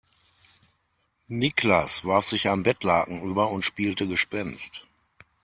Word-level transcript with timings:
Niklas 1.27 2.03
warf 2.05 2.25
sich 2.25 2.49
ein 2.49 2.63
Bettlaken 2.63 3.21
über 3.21 3.51
und 3.51 3.61
spielte 3.61 4.07
Gespenst. 4.07 4.87